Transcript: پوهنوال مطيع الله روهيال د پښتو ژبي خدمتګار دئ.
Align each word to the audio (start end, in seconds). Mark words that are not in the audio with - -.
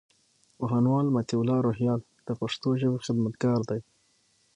پوهنوال 0.57 1.05
مطيع 1.15 1.37
الله 1.41 1.57
روهيال 1.67 1.99
د 2.27 2.29
پښتو 2.39 2.69
ژبي 2.81 2.99
خدمتګار 3.05 3.59
دئ. 3.69 3.81